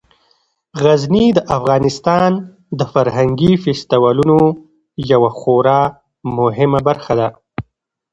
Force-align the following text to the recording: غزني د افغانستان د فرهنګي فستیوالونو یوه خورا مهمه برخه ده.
غزني 0.83 1.25
د 1.37 1.39
افغانستان 1.57 2.31
د 2.79 2.81
فرهنګي 2.93 3.53
فستیوالونو 3.63 4.37
یوه 5.11 5.31
خورا 5.39 5.81
مهمه 6.37 6.79
برخه 6.87 7.13
ده. 7.19 7.27